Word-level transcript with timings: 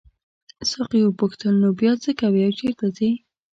ساقي 0.71 1.01
وپوښتل 1.03 1.53
نو 1.63 1.69
بیا 1.79 1.91
څه 2.03 2.11
کوې 2.19 2.41
او 2.47 2.51
چیرته 2.59 2.85
ځې. 2.97 3.09